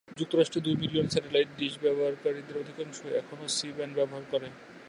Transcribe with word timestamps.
যুক্তরাষ্ট্রে 0.19 0.59
দুই 0.65 0.75
million 0.83 1.07
satellite 1.13 1.49
dish 1.59 1.73
ব্যবহারকারীদের 1.83 2.61
অধিকাংশই 2.63 3.17
এখনও 3.21 3.47
সি 3.55 3.67
ব্যান্ড 3.77 3.93
ব্যবহার 3.99 4.23
করে। 4.31 4.47